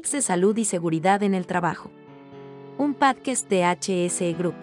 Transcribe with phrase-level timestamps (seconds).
[0.00, 1.90] De salud y seguridad en el trabajo.
[2.78, 4.54] Un podcast de HSE Group.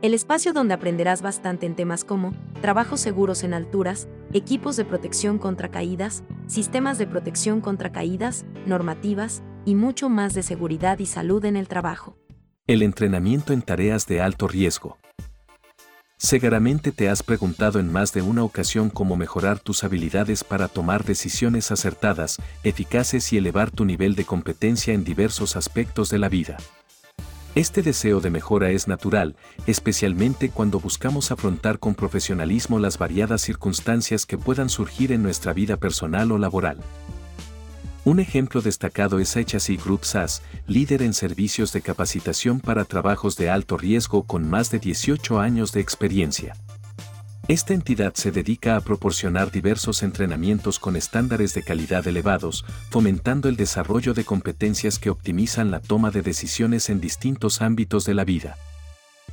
[0.00, 2.32] El espacio donde aprenderás bastante en temas como
[2.62, 9.42] trabajos seguros en alturas, equipos de protección contra caídas, sistemas de protección contra caídas, normativas
[9.66, 12.16] y mucho más de seguridad y salud en el trabajo.
[12.66, 14.96] El entrenamiento en tareas de alto riesgo.
[16.20, 21.04] Seguramente te has preguntado en más de una ocasión cómo mejorar tus habilidades para tomar
[21.04, 26.56] decisiones acertadas, eficaces y elevar tu nivel de competencia en diversos aspectos de la vida.
[27.54, 29.36] Este deseo de mejora es natural,
[29.68, 35.76] especialmente cuando buscamos afrontar con profesionalismo las variadas circunstancias que puedan surgir en nuestra vida
[35.76, 36.78] personal o laboral.
[38.08, 43.50] Un ejemplo destacado es HSI Group SAS, líder en servicios de capacitación para trabajos de
[43.50, 46.56] alto riesgo con más de 18 años de experiencia.
[47.48, 53.56] Esta entidad se dedica a proporcionar diversos entrenamientos con estándares de calidad elevados, fomentando el
[53.56, 58.56] desarrollo de competencias que optimizan la toma de decisiones en distintos ámbitos de la vida.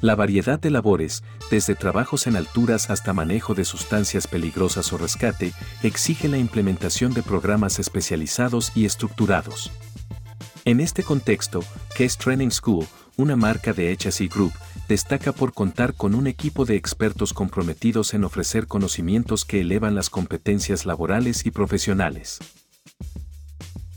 [0.00, 5.52] La variedad de labores, desde trabajos en alturas hasta manejo de sustancias peligrosas o rescate,
[5.82, 9.70] exige la implementación de programas especializados y estructurados.
[10.64, 12.86] En este contexto, Case Training School,
[13.18, 14.52] una marca de HSE Group,
[14.88, 20.08] destaca por contar con un equipo de expertos comprometidos en ofrecer conocimientos que elevan las
[20.08, 22.38] competencias laborales y profesionales.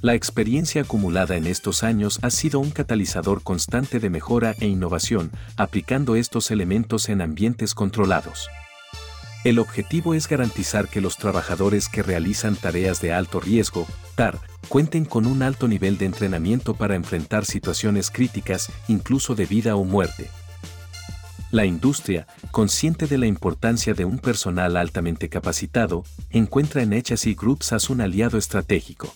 [0.03, 5.31] La experiencia acumulada en estos años ha sido un catalizador constante de mejora e innovación,
[5.55, 8.49] aplicando estos elementos en ambientes controlados.
[9.45, 15.05] El objetivo es garantizar que los trabajadores que realizan tareas de alto riesgo, TAR, cuenten
[15.05, 20.29] con un alto nivel de entrenamiento para enfrentar situaciones críticas, incluso de vida o muerte.
[21.49, 27.71] La industria, consciente de la importancia de un personal altamente capacitado, encuentra en HSI Groups
[27.71, 29.15] as un aliado estratégico.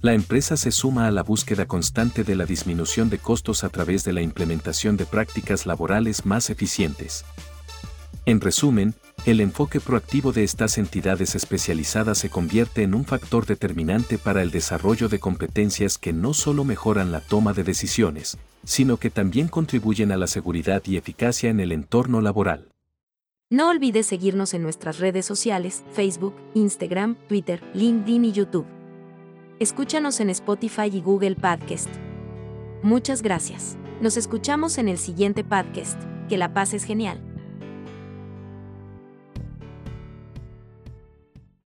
[0.00, 4.04] La empresa se suma a la búsqueda constante de la disminución de costos a través
[4.04, 7.24] de la implementación de prácticas laborales más eficientes.
[8.24, 8.94] En resumen,
[9.26, 14.52] el enfoque proactivo de estas entidades especializadas se convierte en un factor determinante para el
[14.52, 20.12] desarrollo de competencias que no solo mejoran la toma de decisiones, sino que también contribuyen
[20.12, 22.68] a la seguridad y eficacia en el entorno laboral.
[23.50, 28.77] No olvides seguirnos en nuestras redes sociales, Facebook, Instagram, Twitter, LinkedIn y YouTube.
[29.60, 31.88] Escúchanos en Spotify y Google Podcast.
[32.84, 33.76] Muchas gracias.
[34.00, 36.00] Nos escuchamos en el siguiente podcast.
[36.28, 37.27] Que la paz es genial.